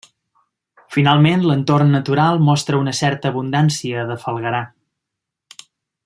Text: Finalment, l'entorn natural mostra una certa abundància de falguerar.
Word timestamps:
Finalment, 0.95 1.43
l'entorn 1.49 1.91
natural 1.97 2.41
mostra 2.47 2.79
una 2.85 2.95
certa 3.03 3.31
abundància 3.33 4.07
de 4.13 4.17
falguerar. 4.27 4.63